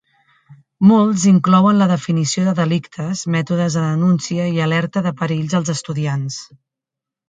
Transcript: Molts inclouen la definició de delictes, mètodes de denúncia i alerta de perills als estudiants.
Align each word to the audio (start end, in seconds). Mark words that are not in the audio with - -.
Molts 0.91 1.25
inclouen 1.31 1.77
la 1.83 1.89
definició 1.91 2.47
de 2.49 2.55
delictes, 2.61 3.23
mètodes 3.37 3.79
de 3.81 3.87
denúncia 3.93 4.51
i 4.59 4.67
alerta 4.69 5.09
de 5.11 5.17
perills 5.25 5.59
als 5.63 5.75
estudiants. 5.81 6.45